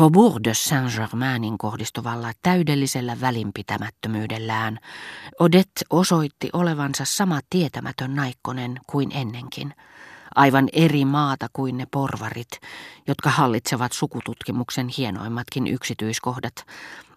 Faubourg 0.00 0.44
de 0.44 0.54
Saint-Germainin 0.54 1.58
kohdistuvalla 1.58 2.32
täydellisellä 2.42 3.20
välinpitämättömyydellään 3.20 4.78
Odette 5.40 5.84
osoitti 5.90 6.50
olevansa 6.52 7.04
sama 7.04 7.40
tietämätön 7.50 8.14
naikkonen 8.14 8.80
kuin 8.86 9.16
ennenkin. 9.16 9.74
Aivan 10.34 10.68
eri 10.72 11.04
maata 11.04 11.46
kuin 11.52 11.76
ne 11.76 11.86
porvarit, 11.90 12.48
jotka 13.08 13.30
hallitsevat 13.30 13.92
sukututkimuksen 13.92 14.88
hienoimmatkin 14.88 15.66
yksityiskohdat 15.66 16.66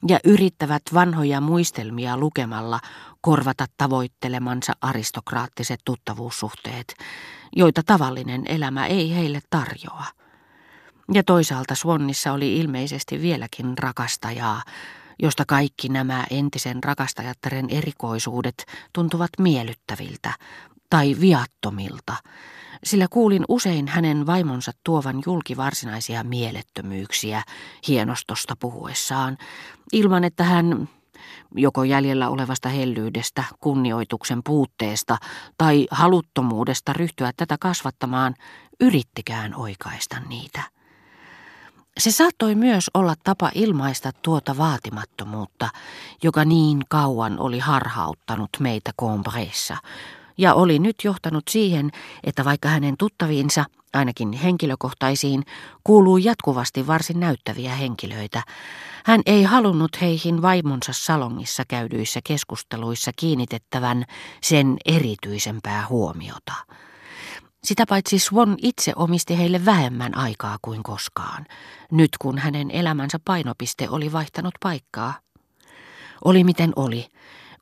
ja 0.07 0.19
yrittävät 0.23 0.83
vanhoja 0.93 1.41
muistelmia 1.41 2.17
lukemalla 2.17 2.79
korvata 3.21 3.65
tavoittelemansa 3.77 4.73
aristokraattiset 4.81 5.79
tuttavuussuhteet, 5.85 6.95
joita 7.55 7.81
tavallinen 7.85 8.47
elämä 8.47 8.85
ei 8.85 9.15
heille 9.15 9.39
tarjoa. 9.49 10.22
Ja 11.13 11.23
toisaalta 11.23 11.75
Swannissa 11.75 12.33
oli 12.33 12.57
ilmeisesti 12.57 13.21
vieläkin 13.21 13.77
rakastajaa, 13.77 14.61
josta 15.19 15.43
kaikki 15.47 15.89
nämä 15.89 16.25
entisen 16.29 16.83
rakastajattaren 16.83 17.69
erikoisuudet 17.69 18.65
tuntuvat 18.93 19.29
miellyttäviltä 19.39 20.33
tai 20.89 21.15
viattomilta, 21.19 22.15
sillä 22.83 23.07
kuulin 23.09 23.45
usein 23.47 23.87
hänen 23.87 24.25
vaimonsa 24.25 24.71
tuovan 24.83 25.23
julki 25.25 25.57
varsinaisia 25.57 26.23
mielettömyyksiä 26.23 27.43
hienostosta 27.87 28.55
puhuessaan, 28.59 29.37
ilman 29.91 30.23
että 30.23 30.43
hän 30.43 30.89
joko 31.55 31.83
jäljellä 31.83 32.29
olevasta 32.29 32.69
hellyydestä, 32.69 33.43
kunnioituksen 33.59 34.43
puutteesta 34.43 35.17
tai 35.57 35.87
haluttomuudesta 35.91 36.93
ryhtyä 36.93 37.31
tätä 37.37 37.57
kasvattamaan, 37.59 38.35
yrittikään 38.79 39.55
oikaista 39.55 40.19
niitä. 40.19 40.72
Se 41.99 42.11
saattoi 42.11 42.55
myös 42.55 42.89
olla 42.93 43.15
tapa 43.23 43.51
ilmaista 43.55 44.11
tuota 44.21 44.57
vaatimattomuutta, 44.57 45.69
joka 46.23 46.45
niin 46.45 46.81
kauan 46.89 47.39
oli 47.39 47.59
harhauttanut 47.59 48.49
meitä 48.59 48.91
Combreessa, 49.01 49.77
ja 50.37 50.53
oli 50.53 50.79
nyt 50.79 50.95
johtanut 51.03 51.43
siihen, 51.49 51.89
että 52.23 52.45
vaikka 52.45 52.69
hänen 52.69 52.95
tuttaviinsa, 52.97 53.65
ainakin 53.93 54.31
henkilökohtaisiin, 54.31 55.43
kuuluu 55.83 56.17
jatkuvasti 56.17 56.87
varsin 56.87 57.19
näyttäviä 57.19 57.75
henkilöitä, 57.75 58.43
hän 59.05 59.21
ei 59.25 59.43
halunnut 59.43 60.01
heihin 60.01 60.41
vaimonsa 60.41 60.93
salongissa 60.93 61.63
käydyissä 61.67 62.19
keskusteluissa 62.23 63.11
kiinnitettävän 63.15 64.05
sen 64.41 64.77
erityisempää 64.85 65.87
huomiota. 65.89 66.53
Sitä 67.63 67.85
paitsi 67.89 68.19
Swan 68.19 68.55
itse 68.61 68.93
omisti 68.95 69.37
heille 69.37 69.65
vähemmän 69.65 70.17
aikaa 70.17 70.57
kuin 70.61 70.83
koskaan, 70.83 71.45
nyt 71.91 72.11
kun 72.19 72.37
hänen 72.37 72.71
elämänsä 72.71 73.19
painopiste 73.25 73.89
oli 73.89 74.11
vaihtanut 74.11 74.53
paikkaa. 74.61 75.13
Oli 76.25 76.43
miten 76.43 76.73
oli, 76.75 77.09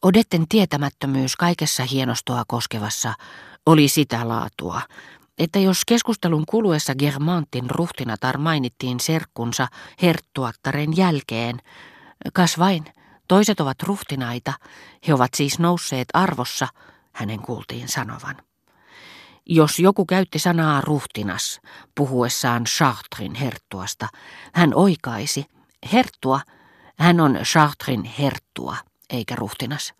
Odetten 0.01 0.47
tietämättömyys 0.49 1.35
kaikessa 1.35 1.83
hienostoa 1.83 2.43
koskevassa 2.47 3.13
oli 3.65 3.87
sitä 3.87 4.27
laatua, 4.27 4.81
että 5.37 5.59
jos 5.59 5.85
keskustelun 5.85 6.45
kuluessa 6.45 6.95
Germantin 6.95 7.69
ruhtinatar 7.69 8.37
mainittiin 8.37 8.99
serkkunsa 8.99 9.67
herttuattaren 10.01 10.97
jälkeen, 10.97 11.59
kas 12.33 12.59
vain, 12.59 12.85
toiset 13.27 13.59
ovat 13.59 13.83
ruhtinaita, 13.83 14.53
he 15.07 15.13
ovat 15.13 15.33
siis 15.33 15.59
nousseet 15.59 16.07
arvossa, 16.13 16.67
hänen 17.13 17.39
kuultiin 17.39 17.87
sanovan. 17.87 18.50
Jos 19.45 19.79
joku 19.79 20.05
käytti 20.05 20.39
sanaa 20.39 20.81
ruhtinas 20.81 21.61
puhuessaan 21.95 22.63
Chartrin 22.63 23.35
herttuasta, 23.35 24.07
hän 24.53 24.71
oikaisi, 24.75 25.45
herttua, 25.93 26.39
hän 26.99 27.19
on 27.19 27.39
Chartrin 27.43 28.03
herttua, 28.03 28.75
eikä 29.09 29.35
ruhtinas. 29.35 29.93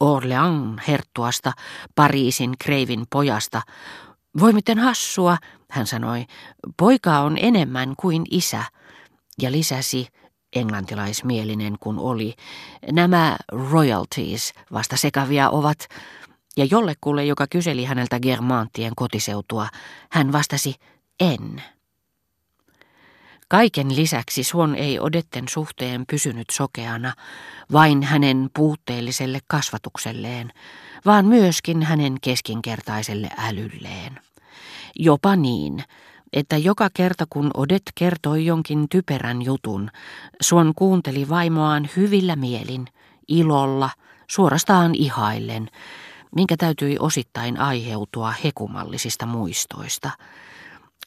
Orlean 0.00 0.82
herttuasta, 0.88 1.52
Pariisin 1.94 2.52
kreivin 2.58 3.04
pojasta. 3.10 3.62
Voi 4.40 4.52
miten 4.52 4.78
hassua, 4.78 5.36
hän 5.70 5.86
sanoi, 5.86 6.24
poika 6.76 7.18
on 7.18 7.36
enemmän 7.40 7.94
kuin 7.96 8.24
isä, 8.30 8.64
ja 9.42 9.52
lisäsi, 9.52 10.08
englantilaismielinen 10.56 11.76
kun 11.80 11.98
oli, 11.98 12.34
nämä 12.92 13.36
royalties 13.70 14.52
vasta 14.72 14.96
sekavia 14.96 15.50
ovat, 15.50 15.88
ja 16.56 16.64
jollekulle, 16.64 17.24
joka 17.24 17.46
kyseli 17.46 17.84
häneltä 17.84 18.20
Germantien 18.20 18.92
kotiseutua, 18.96 19.68
hän 20.10 20.32
vastasi 20.32 20.74
en. 21.20 21.62
Kaiken 23.48 23.96
lisäksi 23.96 24.44
Suon 24.44 24.74
ei 24.74 25.00
Odetten 25.00 25.44
suhteen 25.48 26.04
pysynyt 26.06 26.50
sokeana 26.52 27.12
vain 27.72 28.02
hänen 28.02 28.50
puutteelliselle 28.56 29.38
kasvatukselleen, 29.46 30.52
vaan 31.06 31.26
myöskin 31.26 31.82
hänen 31.82 32.16
keskinkertaiselle 32.20 33.28
älylleen. 33.38 34.20
Jopa 34.96 35.36
niin, 35.36 35.84
että 36.32 36.56
joka 36.56 36.88
kerta 36.94 37.24
kun 37.30 37.50
Odet 37.54 37.82
kertoi 37.94 38.46
jonkin 38.46 38.88
typerän 38.88 39.42
jutun, 39.42 39.90
Suon 40.40 40.72
kuunteli 40.76 41.28
vaimoaan 41.28 41.88
hyvillä 41.96 42.36
mielin, 42.36 42.86
ilolla, 43.28 43.90
suorastaan 44.30 44.94
ihaillen, 44.94 45.68
minkä 46.36 46.56
täytyi 46.56 46.96
osittain 46.98 47.60
aiheutua 47.60 48.34
hekumallisista 48.44 49.26
muistoista. 49.26 50.10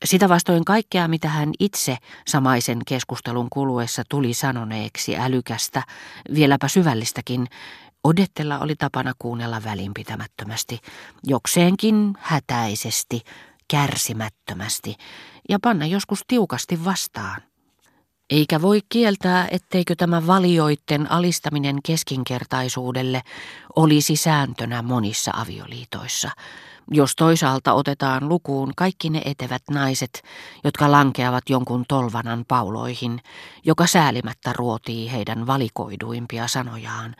Sitä 0.05 0.29
vastoin 0.29 0.65
kaikkea, 0.65 1.07
mitä 1.07 1.29
hän 1.29 1.51
itse 1.59 1.97
samaisen 2.27 2.79
keskustelun 2.87 3.47
kuluessa 3.49 4.03
tuli 4.09 4.33
sanoneeksi 4.33 5.17
älykästä, 5.17 5.83
vieläpä 6.33 6.67
syvällistäkin, 6.67 7.47
Odettella 8.05 8.59
oli 8.59 8.75
tapana 8.75 9.13
kuunnella 9.19 9.63
välinpitämättömästi, 9.63 10.79
jokseenkin 11.23 12.13
hätäisesti, 12.19 13.21
kärsimättömästi 13.67 14.95
ja 15.49 15.59
panna 15.61 15.85
joskus 15.85 16.19
tiukasti 16.27 16.85
vastaan. 16.85 17.41
Eikä 18.29 18.61
voi 18.61 18.79
kieltää, 18.89 19.47
etteikö 19.51 19.95
tämä 19.95 20.27
valioitten 20.27 21.11
alistaminen 21.11 21.79
keskinkertaisuudelle 21.85 23.21
olisi 23.75 24.15
sääntönä 24.15 24.81
monissa 24.81 25.31
avioliitoissa, 25.35 26.29
jos 26.91 27.15
toisaalta 27.15 27.73
otetaan 27.73 28.29
lukuun 28.29 28.71
kaikki 28.77 29.09
ne 29.09 29.21
etevät 29.25 29.61
naiset, 29.69 30.23
jotka 30.63 30.91
lankeavat 30.91 31.49
jonkun 31.49 31.85
tolvanan 31.87 32.45
pauloihin, 32.47 33.21
joka 33.65 33.87
säälimättä 33.87 34.53
ruotii 34.53 35.11
heidän 35.11 35.47
valikoiduimpia 35.47 36.47
sanojaan, 36.47 37.15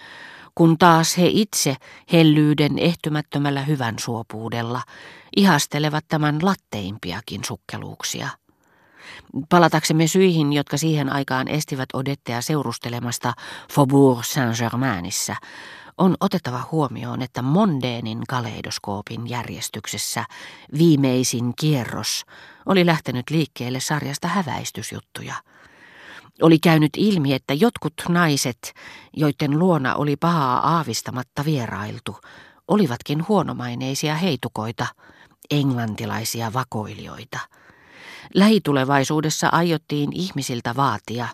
kun 0.55 0.77
taas 0.77 1.17
he 1.17 1.27
itse 1.27 1.75
hellyyden 2.13 2.79
ehtymättömällä 2.79 3.61
hyvän 3.61 3.95
suopuudella 3.99 4.81
ihastelevat 5.35 6.05
tämän 6.07 6.39
latteimpiakin 6.41 7.44
sukkeluuksia. 7.44 8.29
Palataksemme 9.49 10.07
syihin, 10.07 10.53
jotka 10.53 10.77
siihen 10.77 11.13
aikaan 11.13 11.47
estivät 11.47 11.89
Odettea 11.93 12.41
seurustelemasta 12.41 13.33
Faubourg 13.73 14.23
Saint-Germainissa, 14.23 15.35
on 15.97 16.16
otettava 16.19 16.63
huomioon, 16.71 17.21
että 17.21 17.41
mondeenin 17.41 18.21
kaleidoskoopin 18.29 19.29
järjestyksessä 19.29 20.25
viimeisin 20.77 21.53
kierros 21.59 22.25
oli 22.65 22.85
lähtenyt 22.85 23.29
liikkeelle 23.29 23.79
sarjasta 23.79 24.27
häväistysjuttuja. 24.27 25.35
Oli 26.41 26.59
käynyt 26.59 26.91
ilmi, 26.97 27.33
että 27.33 27.53
jotkut 27.53 27.94
naiset, 28.09 28.73
joiden 29.13 29.59
luona 29.59 29.95
oli 29.95 30.15
pahaa 30.15 30.75
aavistamatta 30.75 31.45
vierailtu, 31.45 32.17
olivatkin 32.67 33.27
huonomaineisia 33.27 34.15
heitukoita, 34.15 34.88
englantilaisia 35.51 36.53
vakoilijoita– 36.53 37.39
Lähitulevaisuudessa 38.34 39.50
aiottiin 39.52 40.13
ihmisiltä 40.13 40.75
vaatia, 40.75 41.28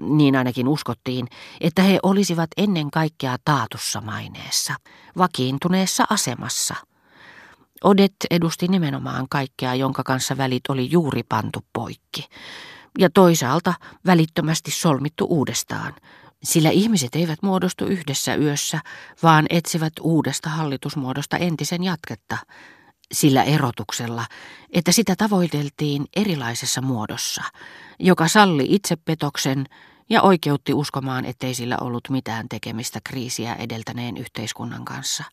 niin 0.00 0.36
ainakin 0.36 0.68
uskottiin, 0.68 1.28
että 1.60 1.82
he 1.82 1.98
olisivat 2.02 2.50
ennen 2.56 2.90
kaikkea 2.90 3.36
taatussa 3.44 4.00
maineessa, 4.00 4.74
vakiintuneessa 5.18 6.04
asemassa. 6.10 6.74
Odet 7.84 8.14
edusti 8.30 8.68
nimenomaan 8.68 9.26
kaikkea, 9.30 9.74
jonka 9.74 10.02
kanssa 10.02 10.36
välit 10.36 10.62
oli 10.68 10.90
juuri 10.90 11.22
pantu 11.22 11.64
poikki, 11.72 12.28
ja 12.98 13.10
toisaalta 13.10 13.74
välittömästi 14.06 14.70
solmittu 14.70 15.26
uudestaan, 15.30 15.94
sillä 16.42 16.70
ihmiset 16.70 17.14
eivät 17.14 17.42
muodostu 17.42 17.84
yhdessä 17.84 18.34
yössä, 18.34 18.80
vaan 19.22 19.46
etsivät 19.50 19.92
uudesta 20.00 20.50
hallitusmuodosta 20.50 21.36
entisen 21.36 21.84
jatketta, 21.84 22.38
sillä 23.12 23.42
erotuksella, 23.42 24.26
että 24.72 24.92
sitä 24.92 25.16
tavoiteltiin 25.16 26.04
erilaisessa 26.16 26.80
muodossa, 26.80 27.42
joka 27.98 28.28
salli 28.28 28.66
itsepetoksen 28.68 29.66
ja 30.10 30.22
oikeutti 30.22 30.74
uskomaan, 30.74 31.24
ettei 31.24 31.54
sillä 31.54 31.76
ollut 31.80 32.08
mitään 32.10 32.48
tekemistä 32.48 33.00
kriisiä 33.04 33.54
edeltäneen 33.54 34.16
yhteiskunnan 34.16 34.84
kanssa. 34.84 35.24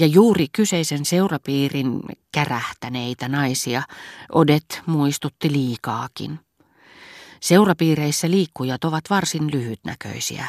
Ja 0.00 0.06
juuri 0.06 0.46
kyseisen 0.52 1.04
seurapiirin 1.04 2.00
kärähtäneitä 2.32 3.28
naisia 3.28 3.82
Odet 4.32 4.82
muistutti 4.86 5.52
liikaakin. 5.52 6.40
Seurapiireissä 7.40 8.30
liikkujat 8.30 8.84
ovat 8.84 9.04
varsin 9.10 9.50
lyhytnäköisiä. 9.52 10.46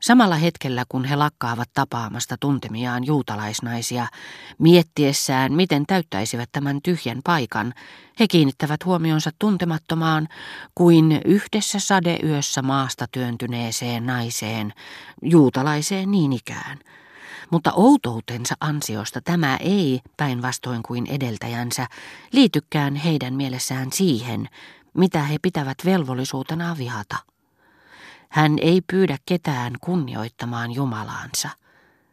Samalla 0.00 0.34
hetkellä, 0.34 0.84
kun 0.88 1.04
he 1.04 1.16
lakkaavat 1.16 1.70
tapaamasta 1.74 2.36
tuntemiaan 2.40 3.06
juutalaisnaisia, 3.06 4.06
miettiessään, 4.58 5.52
miten 5.52 5.86
täyttäisivät 5.86 6.48
tämän 6.52 6.82
tyhjän 6.82 7.20
paikan, 7.24 7.74
he 8.20 8.28
kiinnittävät 8.28 8.84
huomionsa 8.84 9.30
tuntemattomaan 9.38 10.28
kuin 10.74 11.20
yhdessä 11.24 11.78
sadeyössä 11.78 12.62
maasta 12.62 13.06
työntyneeseen 13.12 14.06
naiseen, 14.06 14.72
juutalaiseen 15.22 16.10
niin 16.10 16.32
ikään. 16.32 16.78
Mutta 17.50 17.72
outoutensa 17.72 18.54
ansiosta 18.60 19.20
tämä 19.20 19.56
ei, 19.56 20.00
päinvastoin 20.16 20.82
kuin 20.82 21.06
edeltäjänsä, 21.06 21.86
liitykään 22.32 22.94
heidän 22.94 23.34
mielessään 23.34 23.92
siihen, 23.92 24.48
mitä 24.94 25.22
he 25.22 25.38
pitävät 25.42 25.78
velvollisuutena 25.84 26.76
vihata. 26.78 27.16
Hän 28.36 28.56
ei 28.62 28.80
pyydä 28.80 29.18
ketään 29.26 29.72
kunnioittamaan 29.80 30.72
Jumalaansa. 30.72 31.48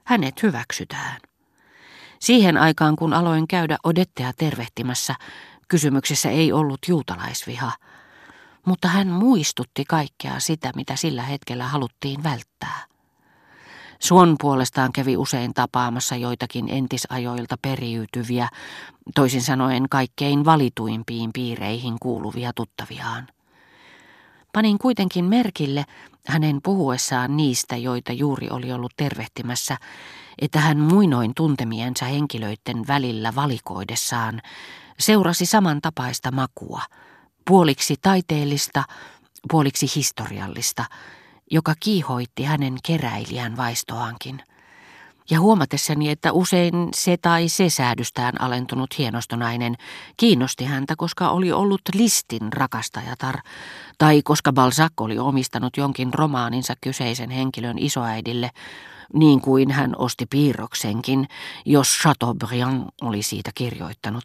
Hänet 0.04 0.44
hyväksytään. 0.44 1.22
Siihen 2.20 2.58
aikaan, 2.58 2.96
kun 2.96 3.14
aloin 3.14 3.48
käydä 3.48 3.78
Odettea 3.84 4.32
tervehtimässä, 4.38 5.16
kysymyksessä 5.68 6.30
ei 6.30 6.52
ollut 6.52 6.80
juutalaisviha, 6.88 7.72
mutta 8.66 8.88
hän 8.88 9.08
muistutti 9.08 9.86
kaikkea 9.86 10.40
sitä, 10.40 10.72
mitä 10.76 10.96
sillä 10.96 11.24
hetkellä 11.24 11.68
haluttiin 11.68 12.24
välttää. 12.24 12.86
Suon 14.00 14.36
puolestaan 14.42 14.92
kävi 14.92 15.18
usein 15.18 15.54
tapaamassa 15.54 16.16
joitakin 16.16 16.66
entisajoilta 16.70 17.56
periytyviä, 17.62 18.48
toisin 19.16 19.42
sanoen 19.42 19.90
kaikkein 19.90 20.46
valituimpiin 20.46 21.30
piireihin 21.34 21.96
kuuluvia 22.02 22.52
tuttaviaan. 22.56 23.28
Panin 24.54 24.78
kuitenkin 24.78 25.26
merkille 25.26 25.86
hänen 26.28 26.60
puhuessaan 26.64 27.38
niistä, 27.38 27.76
joita 27.76 28.12
juuri 28.12 28.50
oli 28.50 28.72
ollut 28.72 28.94
tervehtimässä, 28.98 29.78
että 30.42 30.60
hän 30.60 30.80
muinoin 30.80 31.32
tuntemiensa 31.36 32.06
henkilöiden 32.06 32.88
välillä 32.88 33.36
valikoidessaan 33.36 34.42
seurasi 35.00 35.46
samantapaista 35.46 36.32
makua, 36.32 36.82
puoliksi 37.48 37.96
taiteellista, 38.02 38.84
puoliksi 39.52 39.88
historiallista, 39.96 40.86
joka 41.52 41.74
kiihoitti 41.80 42.44
hänen 42.44 42.78
keräilijän 42.84 43.58
vaistoankin. 43.58 44.42
Ja 45.30 45.40
huomatessani, 45.40 46.10
että 46.10 46.32
usein 46.32 46.74
se 46.96 47.18
tai 47.18 47.50
se 47.50 47.70
säädystään 47.70 48.42
alentunut 48.42 48.98
hienostonainen 48.98 49.76
kiinnosti 50.18 50.66
häntä, 50.66 50.94
koska 50.98 51.30
oli 51.30 51.52
ollut 51.52 51.82
listin 51.94 52.54
rakastajatar, 52.54 53.36
tai 53.98 54.22
koska 54.24 54.54
Balzac 54.54 54.94
oli 55.00 55.20
omistanut 55.20 55.78
jonkin 55.78 56.14
romaaninsa 56.14 56.74
kyseisen 56.82 57.30
henkilön 57.30 57.78
isoäidille, 57.80 58.50
niin 59.14 59.42
kuin 59.42 59.72
hän 59.72 59.94
osti 59.98 60.26
piirroksenkin, 60.26 61.28
jos 61.66 61.88
Chateaubriand 62.02 62.84
oli 63.02 63.24
siitä 63.24 63.52
kirjoittanut. 63.56 64.24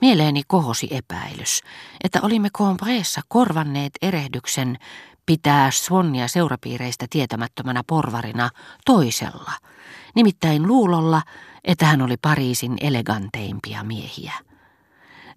Mieleeni 0.00 0.42
kohosi 0.46 0.88
epäilys, 0.90 1.60
että 2.04 2.20
olimme 2.22 2.50
Combressa 2.50 3.20
korvanneet 3.28 3.92
erehdyksen 4.02 4.78
pitää 5.26 5.70
Swannia 5.70 6.28
seurapiireistä 6.28 7.06
tietämättömänä 7.10 7.82
porvarina 7.86 8.50
toisella, 8.84 9.52
nimittäin 10.14 10.66
luulolla, 10.66 11.22
että 11.64 11.86
hän 11.86 12.02
oli 12.02 12.16
Pariisin 12.16 12.76
eleganteimpia 12.80 13.82
miehiä. 13.82 14.32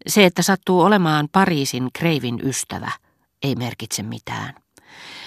Se, 0.08 0.26
että 0.26 0.42
sattuu 0.42 0.82
olemaan 0.82 1.28
Pariisin 1.32 1.88
kreivin 1.94 2.40
ystävä, 2.44 2.92
ei 3.44 3.56
merkitse 3.56 4.04
mitään. 4.04 4.54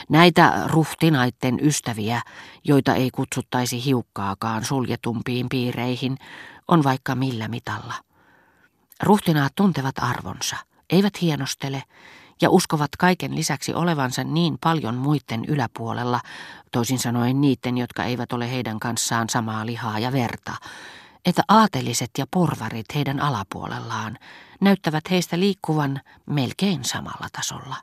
Näitä 0.09 0.62
ruhtinaitten 0.67 1.59
ystäviä, 1.67 2.23
joita 2.64 2.94
ei 2.94 3.11
kutsuttaisi 3.11 3.85
hiukkaakaan 3.85 4.64
suljetumpiin 4.64 5.49
piireihin, 5.49 6.19
on 6.69 6.85
vaikka 6.85 7.14
millä 7.14 7.49
mitalla. 7.49 7.94
Ruhtinaat 9.03 9.53
tuntevat 9.55 9.94
arvonsa, 9.99 10.56
eivät 10.91 11.20
hienostele, 11.20 11.82
ja 12.43 12.50
uskovat 12.50 12.91
kaiken 12.99 13.35
lisäksi 13.35 13.75
olevansa 13.75 14.25
niin 14.25 14.59
paljon 14.61 14.94
muiden 14.94 15.44
yläpuolella, 15.44 16.20
toisin 16.73 16.99
sanoen 16.99 17.41
niiden, 17.41 17.79
jotka 17.79 18.05
eivät 18.05 18.32
ole 18.32 18.50
heidän 18.50 18.81
kanssaan 18.81 19.29
samaa 19.29 19.67
lihaa 19.67 19.99
ja 19.99 20.12
verta, 20.12 20.53
että 21.25 21.43
aateliset 21.49 22.11
ja 22.19 22.26
porvarit 22.31 22.87
heidän 22.94 23.20
alapuolellaan 23.20 24.19
näyttävät 24.61 25.11
heistä 25.11 25.41
liikkuvan 25.41 26.00
melkein 26.26 26.85
samalla 26.85 27.29
tasolla. 27.32 27.70